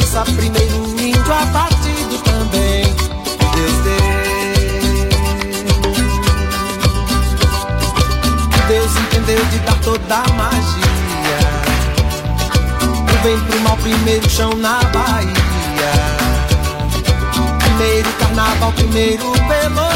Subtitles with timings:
[0.00, 2.84] missa, primeiro índio abatido é também.
[3.54, 4.00] Deus deu.
[8.68, 11.38] Deus entendeu de dar toda a magia.
[13.12, 15.34] O bem pro mal, primeiro chão na Bahia.
[17.58, 19.89] Primeiro carnaval, primeiro pelo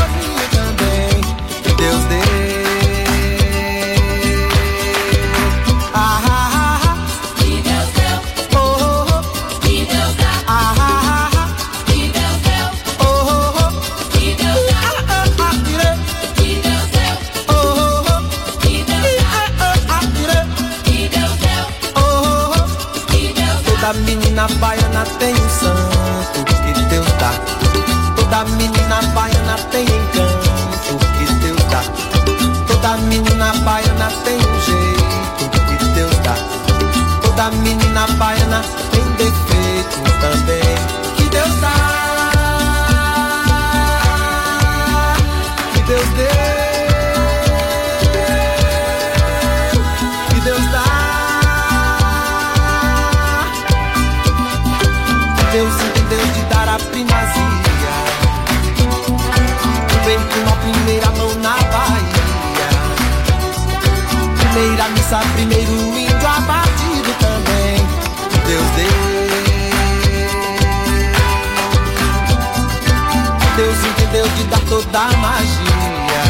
[74.14, 76.22] deu de dar toda a magia.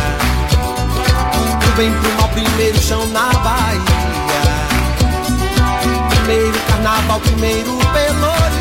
[1.61, 3.83] Do bem pro mal, primeiro chão na Bahia.
[6.09, 8.54] Primeiro carnaval, primeiro pelourinho.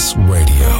[0.00, 0.79] Radio.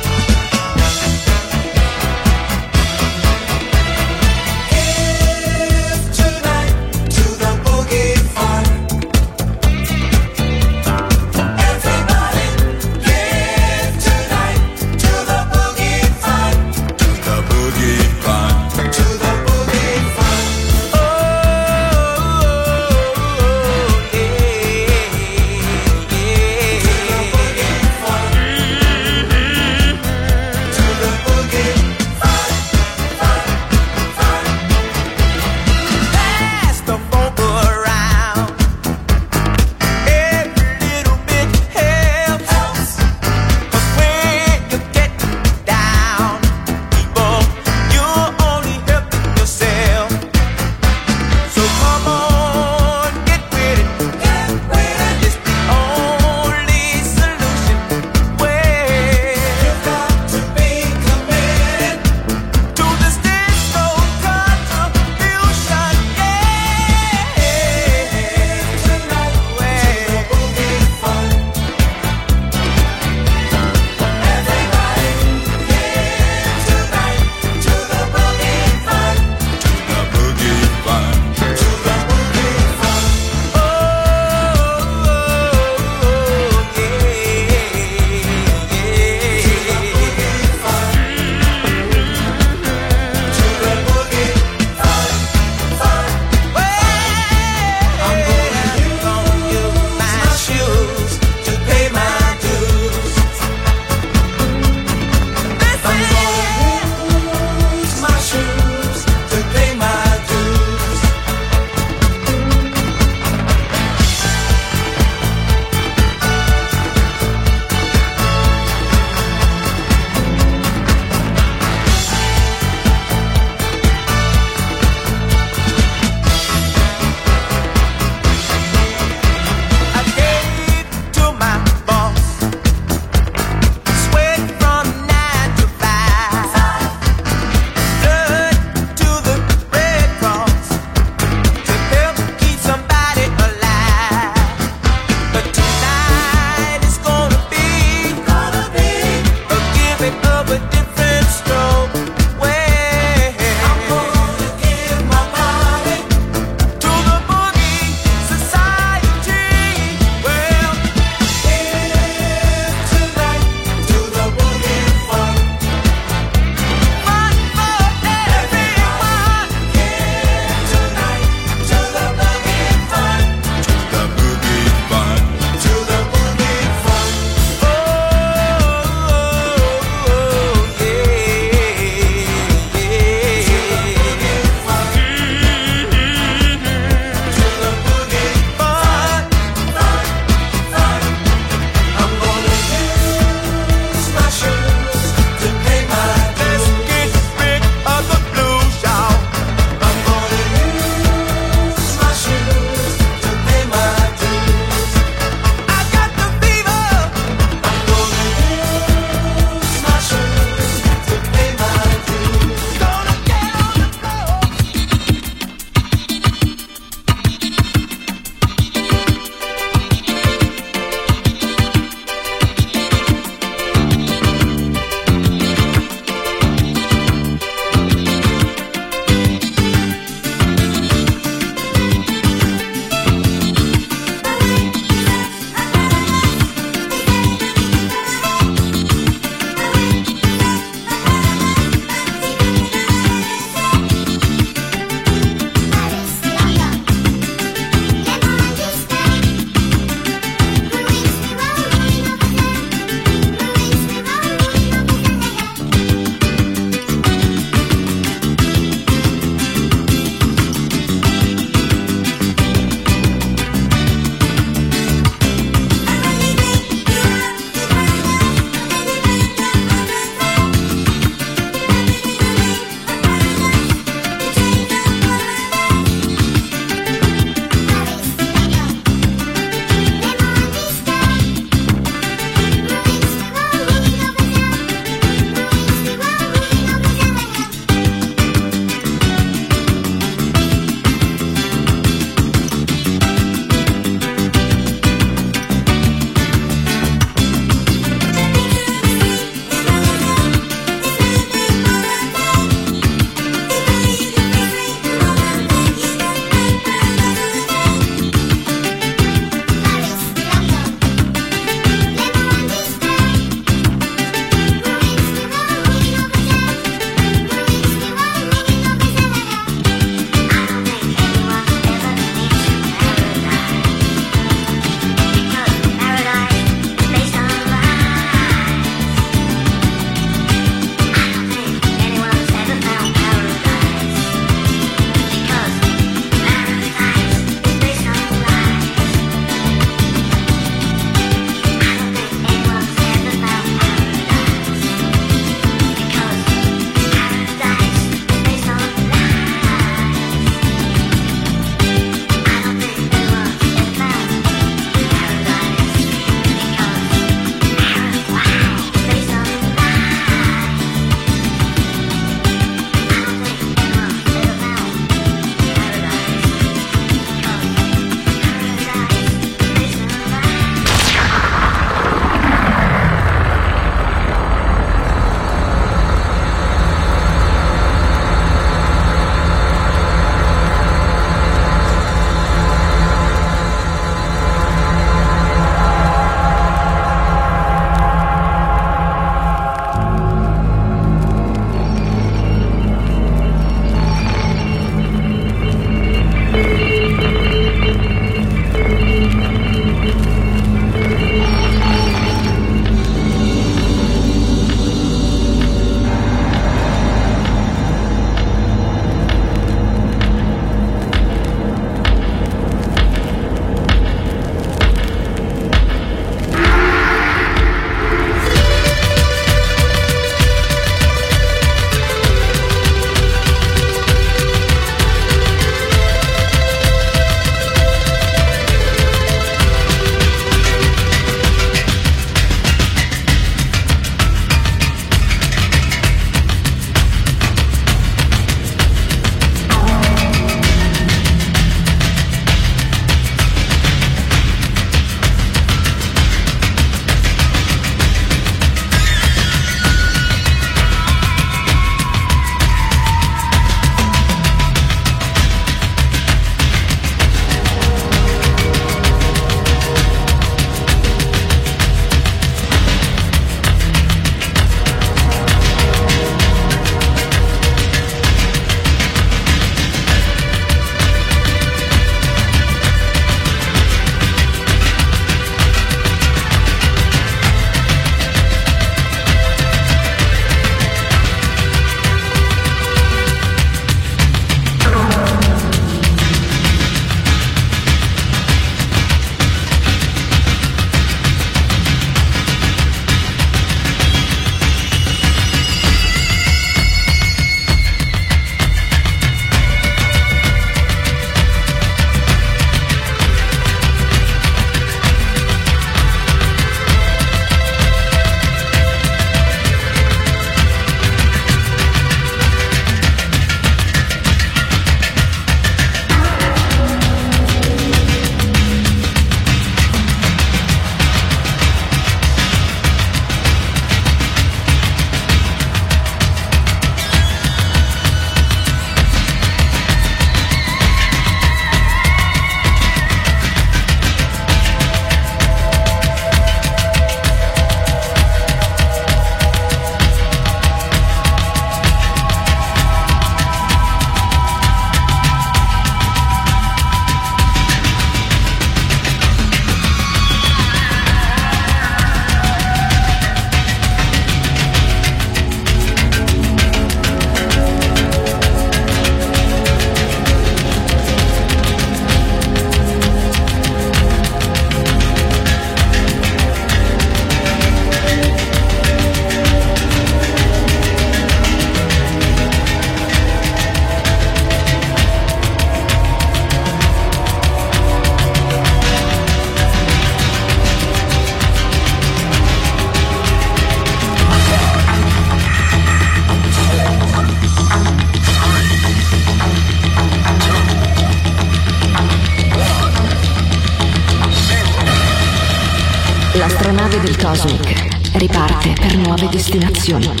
[599.61, 600.00] conexión.